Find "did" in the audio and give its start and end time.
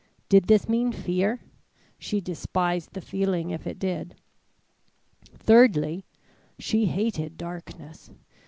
0.29-0.45, 3.77-4.15